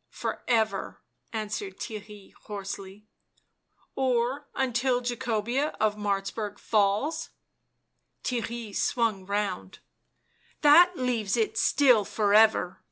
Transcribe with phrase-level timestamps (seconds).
[0.08, 1.02] "For ever,"
[1.34, 3.08] answered Theirry hoarsely."
[3.94, 7.28] Or until Jaeobea of Martzburg falls."
[8.24, 9.80] Theirry swung round."
[10.62, 12.82] That leaves it still for ever."